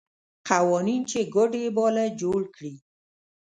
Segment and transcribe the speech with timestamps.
[0.49, 2.73] قوانین چې کوډ یې باله جوړ کړي.